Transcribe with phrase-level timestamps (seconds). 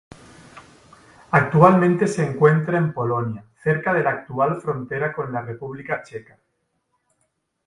[1.29, 6.39] Actualmente se encuentra en Polonia, cerca de la actual frontera con la República Checa.